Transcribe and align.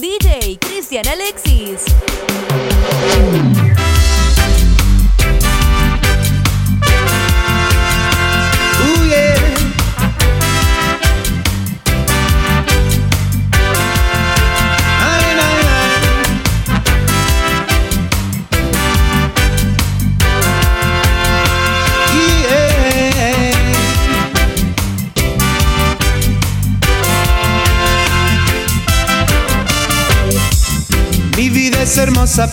DJ 0.00 0.56
Cristian 0.58 1.06
Alexis. 1.06 1.84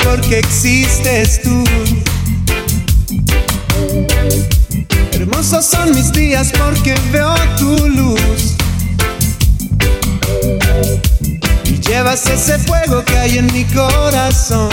porque 0.04 0.40
existes 0.40 1.40
tú. 1.44 1.63
Hermosos 5.12 5.66
son 5.66 5.94
mis 5.94 6.12
días 6.12 6.52
porque 6.58 6.95
veo 7.12 7.36
tu 7.59 7.88
luz. 7.88 8.55
Y 11.66 11.80
llevas 11.80 12.26
ese 12.26 12.58
fuego 12.58 13.05
que 13.05 13.17
hay 13.17 13.38
en 13.38 13.53
mi 13.53 13.66
corazón. 13.66 14.70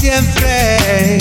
siempre. 0.00 1.18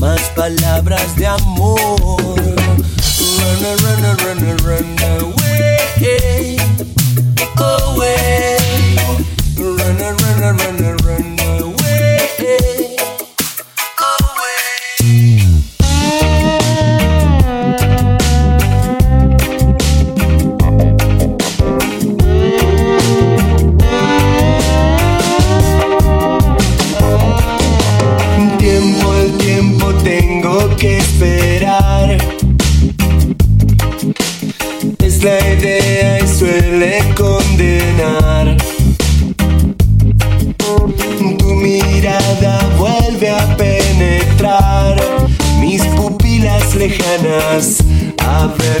más 0.00 0.20
palabras 0.34 1.16
de 1.16 1.26
amor. 1.26 2.22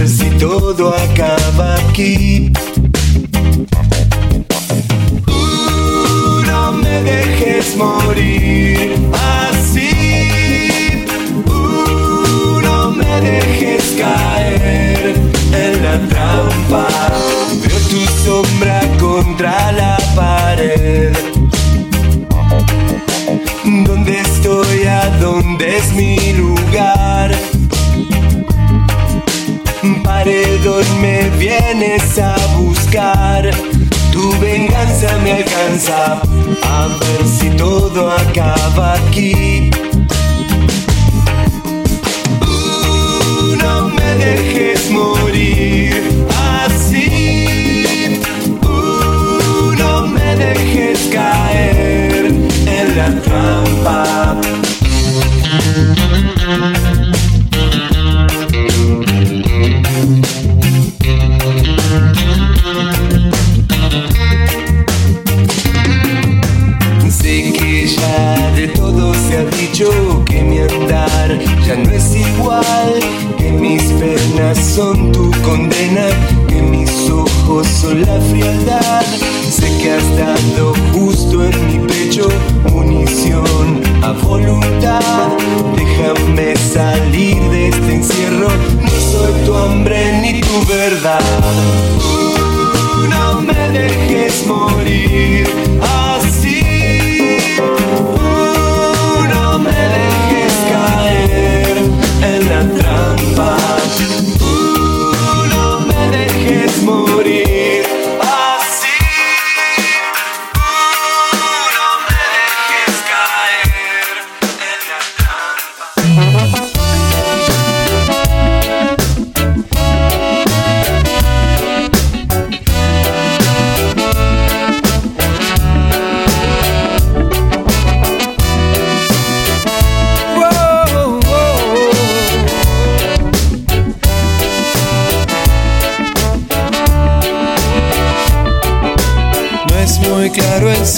Si 0.06 0.30
todo 0.38 0.94
acaba 0.94 1.76
aquí. 1.76 2.52
No 6.46 6.72
me 6.72 7.02
dejes 7.02 7.76
morir 7.76 8.81
Me 31.00 31.30
vienes 31.38 32.18
a 32.18 32.36
buscar. 32.56 33.50
Tu 34.12 34.30
venganza 34.40 35.16
me 35.18 35.32
alcanza. 35.32 36.22
A 36.62 36.88
ver 36.88 37.26
si 37.26 37.50
todo 37.50 38.10
acaba 38.10 38.94
aquí. 38.94 39.70
Uh, 42.40 43.56
no 43.56 43.88
me 43.88 44.14
dejes 44.16 44.90
morir 44.90 46.11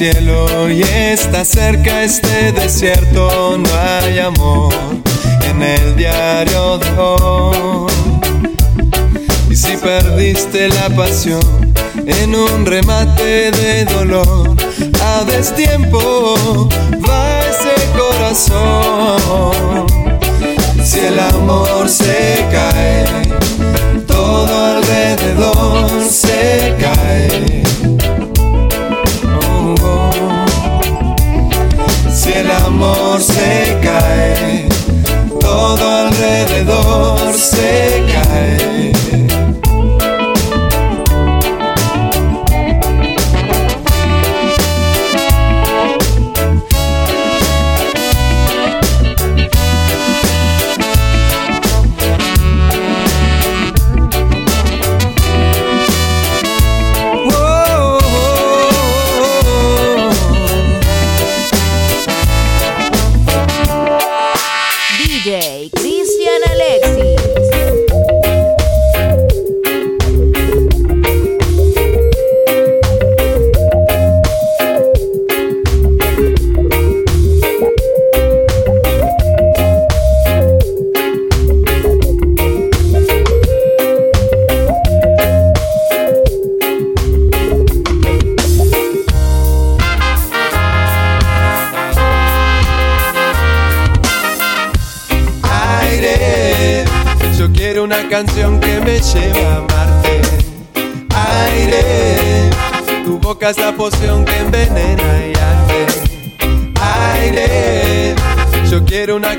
y 0.00 0.82
está 0.82 1.44
cerca 1.44 2.02
este 2.02 2.50
desierto. 2.50 3.56
No 3.56 3.70
hay 3.80 4.18
amor 4.18 4.74
en 5.48 5.62
el 5.62 5.94
diario 5.94 6.78
de 6.78 6.90
hoy. 6.98 7.92
Y 9.48 9.54
si 9.54 9.76
perdiste 9.76 10.68
la 10.68 10.90
pasión 10.90 11.72
en 12.06 12.34
un 12.34 12.66
remate 12.66 13.52
de 13.52 13.84
dolor, 13.84 14.56
a 15.00 15.22
destiempo 15.24 16.68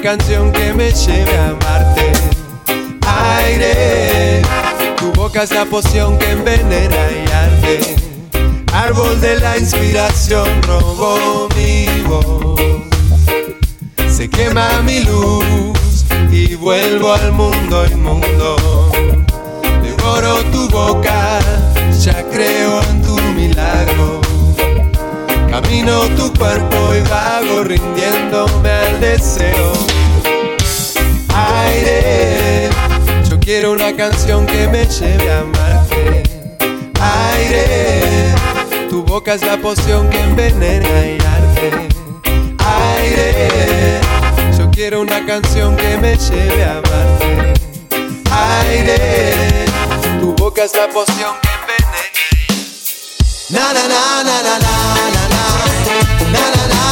canción 0.06 0.52
que 0.52 0.72
me 0.72 0.92
lleve 0.92 1.36
a 1.36 1.50
amarte. 1.50 2.12
Aire, 3.40 4.44
tu 4.98 5.12
boca 5.14 5.42
es 5.42 5.50
la 5.50 5.66
poción 5.66 6.20
que 6.20 6.30
envenena 6.30 6.96
y 7.12 7.32
arde. 7.32 7.96
Árbol 8.72 9.20
de 9.20 9.40
la 9.40 9.58
inspiración 9.58 10.62
robó 10.62 11.50
mi 11.56 11.88
voz 12.04 12.62
se 14.08 14.30
quema 14.30 14.70
mi 14.84 15.00
luz 15.00 16.06
y 16.32 16.54
vuelvo 16.54 17.12
al 17.12 17.32
mundo 17.32 17.88
inmundo. 17.88 18.92
Devoro 19.82 20.44
tu 20.52 20.70
boca, 20.70 21.40
ya 22.00 22.24
creo 22.30 22.80
en 22.84 23.02
tu 23.02 23.20
milagro. 23.34 24.25
Tu 25.84 26.34
cuerpo 26.34 26.96
y 26.96 27.02
vago 27.10 27.64
rindiéndome 27.66 28.70
al 28.70 29.00
deseo. 29.02 29.74
Aire, 31.34 32.70
yo 33.30 33.38
quiero 33.42 33.74
una 33.74 33.94
canción 33.94 34.46
que 34.46 34.70
me 34.70 34.86
lleve 34.86 35.30
a 35.30 35.42
amarte. 35.42 36.24
Aire, 37.02 38.34
tu 38.90 39.04
boca 39.04 39.34
es 39.34 39.42
la 39.42 39.58
poción 39.58 40.10
que 40.10 40.22
envenena 40.22 41.06
y 41.06 41.18
arte. 41.22 41.90
Aire, 42.98 44.00
yo 44.58 44.72
quiero 44.72 45.02
una 45.02 45.26
canción 45.26 45.76
que 45.76 45.98
me 45.98 46.16
lleve 46.16 46.64
a 46.64 46.78
amarte. 46.78 47.54
Aire, 48.32 49.66
tu 50.22 50.34
boca 50.36 50.64
es 50.64 50.74
la 50.74 50.88
poción 50.88 51.36
que 51.42 51.50
envenena. 51.50 51.86
na 53.50 53.74
na 53.74 53.88
na 53.88 54.24
na 54.24 54.42
na 54.42 54.60
na. 54.60 55.12
na. 55.14 55.25
na 56.32 56.40
na 56.56 56.68
na. 56.68 56.85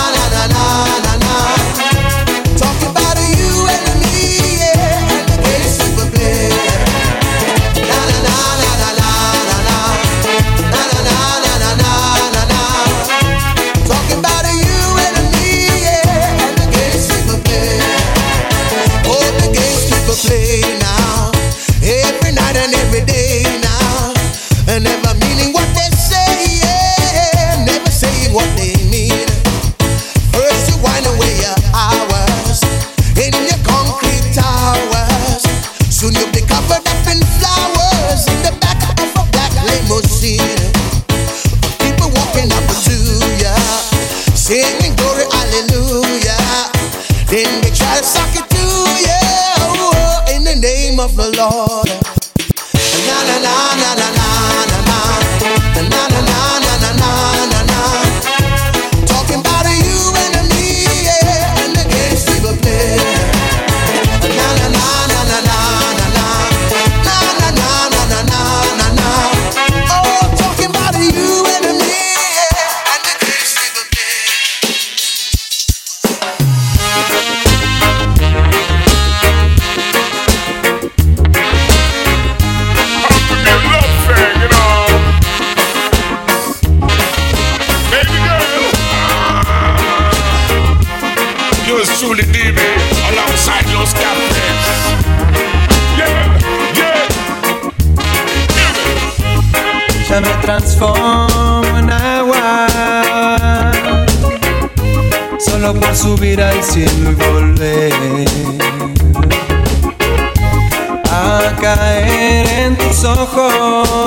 go. 113.33 114.02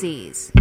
disease. 0.00 0.57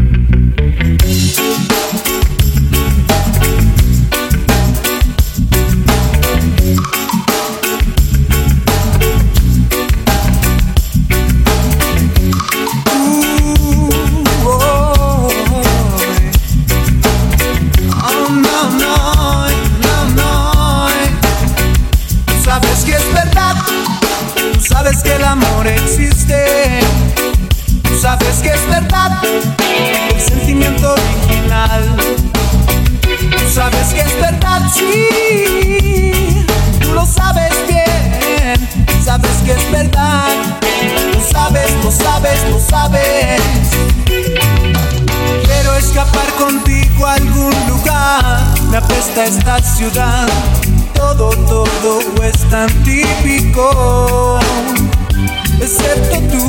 esta 49.16 49.62
ciudad. 49.62 50.28
Todo, 50.94 51.30
todo 51.30 52.00
es 52.24 52.50
tan 52.50 52.68
típico, 52.84 54.40
excepto 55.60 56.20
tú. 56.32 56.46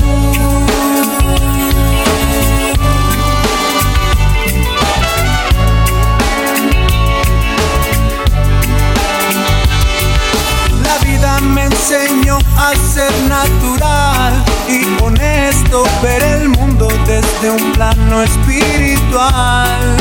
La 10.82 10.98
vida 11.04 11.40
me 11.40 11.64
enseñó 11.64 12.38
a 12.56 12.74
ser 12.74 13.12
natural 13.28 14.44
y 14.68 14.84
honesto, 15.02 15.84
ver 16.02 16.22
el 16.22 16.48
mundo 16.50 16.88
desde 17.06 17.50
un 17.50 17.72
plano 17.72 18.22
espiritual 18.22 19.96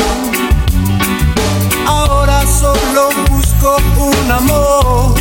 solo 2.48 3.10
busco 3.30 3.76
un 3.96 4.30
amor 4.30 5.14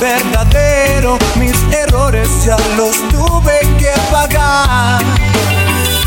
verdadero. 0.00 1.18
Mis 1.36 1.54
errores 1.72 2.28
ya 2.44 2.56
los 2.76 2.96
tuve 3.08 3.60
que 3.78 3.92
pagar. 4.10 5.02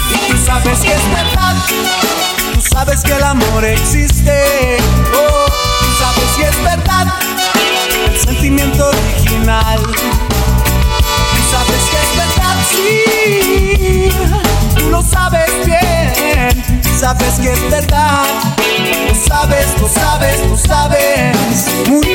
Y 0.09 0.31
tú 0.31 0.37
sabes 0.45 0.79
que 0.79 0.93
es 0.93 1.11
verdad, 1.11 1.55
tú 2.53 2.61
sabes 2.61 3.01
que 3.01 3.13
el 3.13 3.23
amor 3.23 3.65
existe. 3.65 4.77
Oh, 5.13 5.45
tú 5.79 5.85
sabes 5.99 6.29
si 6.35 6.41
es 6.43 6.63
verdad, 6.63 7.07
el 8.07 8.19
sentimiento 8.19 8.89
original. 8.89 9.79
Tú 9.83 11.41
sabes 11.51 11.83
que 11.91 11.97
es 12.03 12.11
verdad, 12.17 12.55
sí. 12.71 14.09
Tú 14.77 14.89
lo 14.89 15.01
sabes 15.01 15.51
bien, 15.65 16.51
sabes 16.99 17.33
que 17.39 17.51
es 17.51 17.71
verdad 17.71 18.12
sabes. 20.67 21.65
Muy 21.89 22.12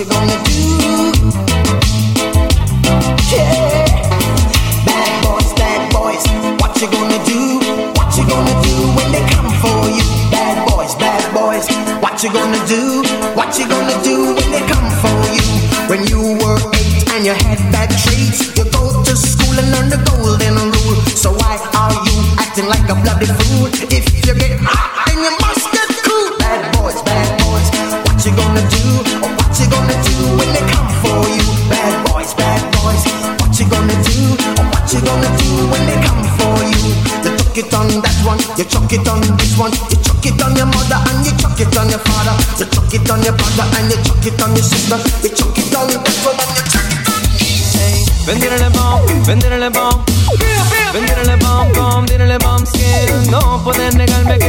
you 0.00 0.06
gonna 0.06 0.44
do? 0.44 0.49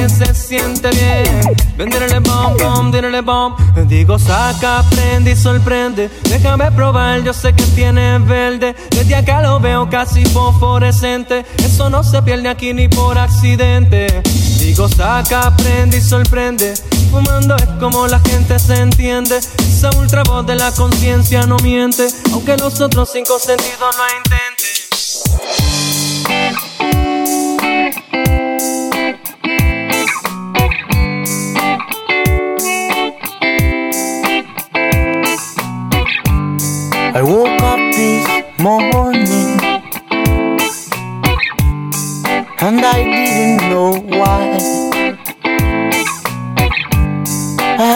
se 0.10 0.34
siente 0.34 0.90
bien. 0.90 1.42
Ven, 1.78 1.90
dírale 1.90 2.20
bom, 2.20 2.56
bom, 2.58 2.92
dírale 2.92 3.22
bom. 3.22 3.56
Digo, 3.88 4.18
saca, 4.18 4.84
prende 4.90 5.32
y 5.32 5.36
sorprende. 5.36 6.10
Déjame 6.24 6.72
probar, 6.72 7.24
yo 7.24 7.34
sé 7.34 7.54
que 7.54 7.64
tiene 7.76 8.20
verde. 8.20 8.76
Desde 8.90 9.16
acá 9.16 9.42
lo 9.42 9.60
veo 9.60 9.90
casi 9.90 10.26
fosforescente. 10.26 11.46
Eso 11.58 11.90
no 11.90 12.04
se 12.04 12.22
pierde 12.22 12.50
aquí 12.50 12.74
ni 12.74 12.88
por 12.88 13.18
accidente. 13.18 14.22
Digo, 14.60 14.88
saca, 14.88 15.56
prende 15.58 15.98
y 15.98 16.02
sorprende. 16.02 16.74
Fumando 17.12 17.56
es 17.56 17.68
como 17.80 18.08
la 18.08 18.20
gente 18.20 18.58
se 18.60 18.76
entiende. 18.76 19.38
Esa 19.38 19.90
ultra 19.98 20.24
voz 20.24 20.46
de 20.46 20.56
la 20.56 20.72
conciencia 20.72 21.46
no 21.46 21.58
miente. 21.58 22.08
Aunque 22.32 22.58
los 22.58 22.80
otros 22.80 23.10
cinco 23.12 23.38
sentidos 23.40 23.96
no 23.98 24.04
intenten. 24.18 25.61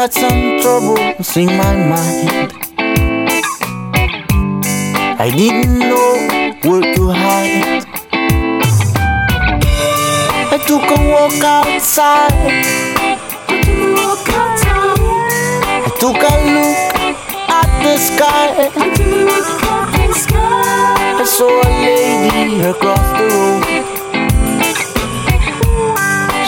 got 0.05 0.13
some 0.13 0.59
troubles 0.61 1.35
in 1.35 1.47
my 1.47 1.75
mind. 1.89 2.53
I 5.17 5.31
didn't 5.35 5.79
know 5.79 6.13
where 6.69 6.93
to 6.93 7.09
hide. 7.09 7.83
I 10.53 10.57
took 10.67 10.85
a 10.95 10.99
walk 11.09 11.43
outside. 11.43 12.33
I 13.49 13.51
took 13.99 14.29
a 14.29 14.43
I 15.81 15.91
took 15.99 16.21
a 16.21 16.35
look 16.53 16.79
at 17.49 17.69
the 17.83 17.97
sky. 17.97 18.47
I 21.17 21.25
saw 21.25 21.49
a 21.49 21.69
lady 21.81 22.61
across 22.61 23.07
the 23.17 23.25
road. 23.33 23.74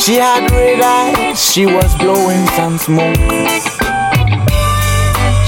She 0.08 0.15
had 0.15 0.50
red 0.52 0.80
eyes, 0.80 1.52
she 1.52 1.65
was 1.65 1.93
blowing 1.98 2.48
some 2.56 2.78
smoke. 2.78 3.17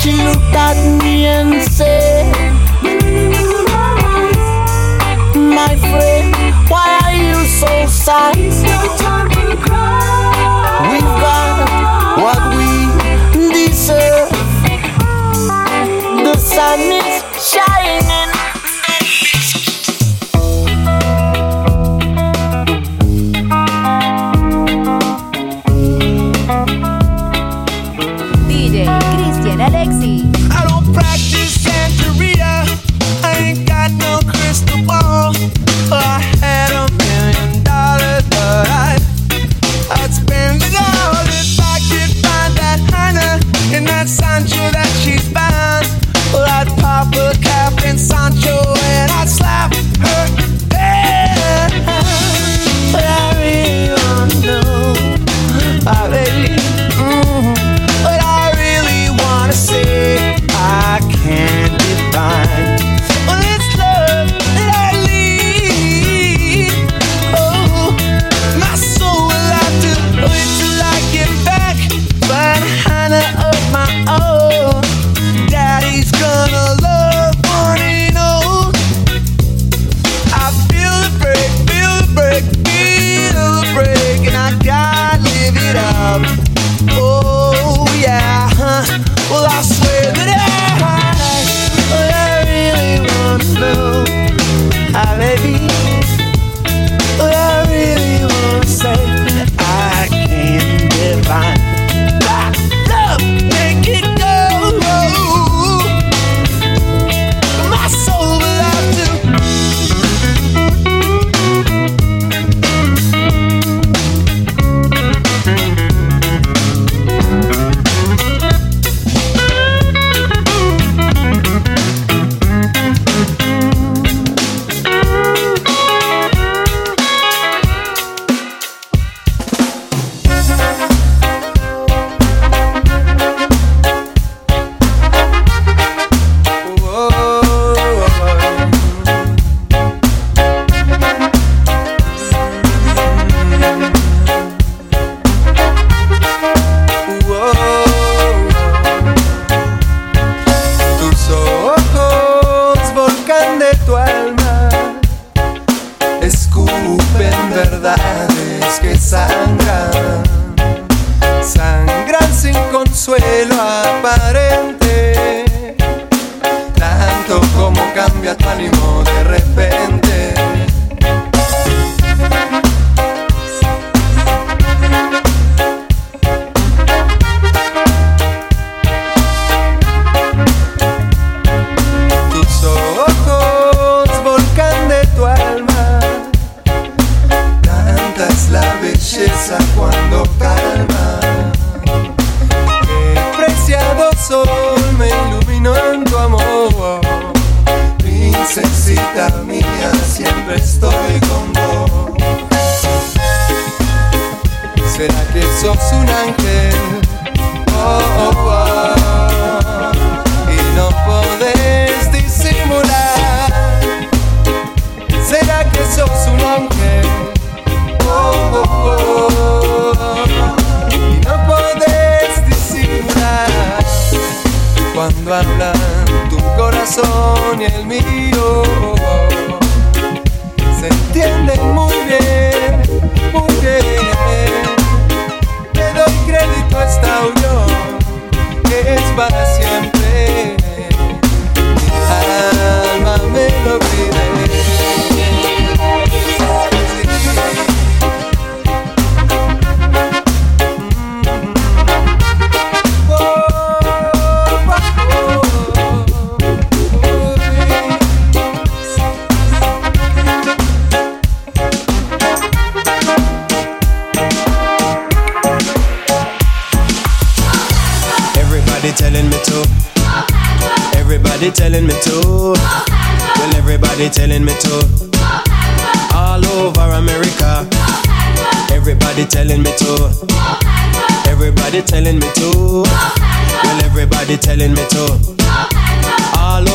She 0.01 0.11
looked 0.11 0.53
at 0.53 0.75
me 1.01 1.27
and 1.27 1.63
said, 1.63 2.25
My 5.33 5.77
friend, 5.77 6.35
why 6.69 6.99
are 7.05 7.15
you 7.15 7.45
so 7.45 7.87
sad? 7.87 8.35
It's 8.37 8.61
no 8.63 8.97
time 8.97 9.29
to 9.29 9.55
cry. 9.63 10.91
We've 10.91 11.15
got 11.23 12.19
what 12.19 12.41
we 12.57 13.53
deserve. 13.53 14.29
The 16.25 16.35
sun 16.35 16.79
is 16.81 17.23
shining. 17.49 18.08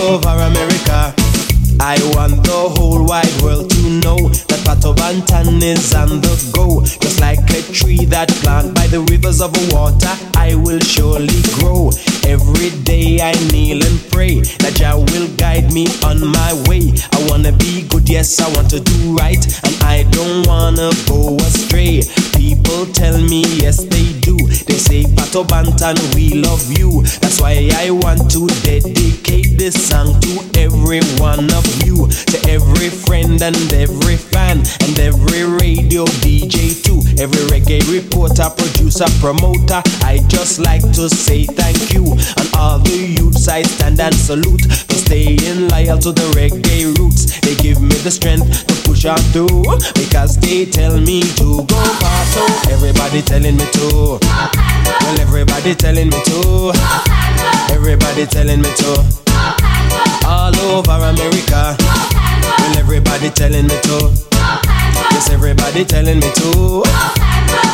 Over 0.05 0.29
America. 0.29 1.15
I 1.81 1.97
want 2.15 2.45
the 2.45 2.61
whole 2.77 3.05
wide 3.05 3.35
world 3.43 3.71
to 3.71 3.83
know 4.05 4.29
that 4.29 4.61
Pato 4.65 4.95
Bantan 4.95 5.63
is 5.63 5.95
on 5.95 6.21
the 6.21 6.35
go. 6.55 6.85
Just 6.85 7.21
like 7.21 7.41
a 7.51 7.63
tree 7.73 8.05
that 8.07 8.29
planted 8.43 8.75
by 8.75 8.87
the 8.89 9.01
rivers 9.01 9.41
of 9.41 9.53
water, 9.73 10.15
I 10.37 10.55
will 10.55 10.81
surely 10.81 11.41
grow. 11.57 11.91
Every 12.27 12.71
day 12.85 13.21
I 13.21 13.33
kneel 13.53 13.85
and 13.85 14.01
pray 14.11 14.41
that 14.63 14.75
Jah 14.77 14.97
will 14.97 15.29
guide 15.37 15.73
me 15.73 15.87
on 16.05 16.21
my 16.21 16.53
way. 16.69 16.93
I 17.13 17.27
wanna 17.29 17.53
be 17.53 17.87
good, 17.89 18.09
yes, 18.09 18.41
I 18.41 18.49
want 18.57 18.71
to 18.71 18.81
do 18.81 19.17
right, 19.17 19.43
and 19.65 19.75
I 19.85 20.05
don't 20.11 20.47
wanna 20.47 20.91
go 21.07 21.37
astray. 21.37 22.03
People 22.37 22.87
tell 22.93 23.21
me, 23.21 23.43
yes, 23.61 23.85
they 23.85 24.13
do. 24.21 24.37
They 24.67 24.79
say, 24.79 25.05
Pato 25.05 25.45
Bantan, 25.47 25.97
we 26.15 26.35
love 26.35 26.65
you. 26.79 27.03
That's 27.21 27.41
why 27.41 27.71
I 27.75 27.91
want 27.91 28.31
to 28.33 28.47
dedicate 28.63 29.59
this 29.59 29.75
song 29.89 30.19
to 30.21 30.33
every 30.59 31.01
one 31.21 31.53
of 31.53 31.67
you, 31.85 32.09
to 32.09 32.37
every 32.49 32.91
friend 32.91 33.41
and 33.43 33.73
every 33.73 34.17
fan, 34.17 34.59
and 34.83 34.99
every 34.99 35.45
radio 35.45 36.05
DJ 36.25 36.75
too, 36.83 37.01
every 37.21 37.45
reggae 37.53 37.81
reporter, 37.93 38.49
producer, 38.57 39.07
promoter. 39.21 39.83
I 40.03 40.19
just 40.29 40.59
like 40.59 40.83
to 40.95 41.09
say 41.09 41.45
thank 41.45 41.93
you, 41.93 42.14
and 42.19 42.49
all 42.57 42.79
the 42.79 43.15
youths 43.19 43.49
I 43.49 43.63
stand 43.63 44.01
and 44.01 44.15
salute 44.15 44.63
for 44.63 44.95
staying 44.95 45.69
loyal 45.69 45.99
to 45.99 46.13
the 46.13 46.27
reggae 46.37 46.97
roots. 46.99 47.41
They 47.41 47.55
give 47.57 47.81
me 47.81 47.97
the 48.03 48.11
strength 48.11 48.67
to 48.67 48.75
push 48.89 49.05
on 49.05 49.19
through 49.33 49.65
because 49.95 50.39
they 50.39 50.67
tell 50.67 50.99
me 51.01 51.23
to 51.39 51.65
go 51.67 51.81
far. 52.01 52.25
So 52.35 52.43
everybody 52.71 53.23
telling 53.23 53.57
me 53.57 53.67
to, 53.79 54.19
well 54.21 55.21
everybody 55.21 55.75
telling 55.75 56.09
me 56.09 56.19
to, 56.25 56.73
everybody 57.73 58.27
telling 58.27 58.63
me 58.63 58.71
to 58.83 59.25
all 60.27 60.57
over 60.57 60.93
America. 60.93 61.77
Well, 61.79 62.79
everybody 62.79 63.31
telling 63.31 63.67
me 63.67 63.77
to. 63.83 64.13
Yes, 65.13 65.31
everybody 65.31 65.85
telling 65.85 66.19
me 66.21 66.31
to. 66.35 66.83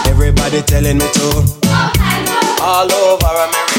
Everybody 0.07 0.63
telling 0.63 0.99
me 0.99 1.07
to. 1.13 1.29
All 2.61 2.93
over 2.93 3.27
America. 3.27 3.70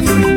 Y 0.00 0.29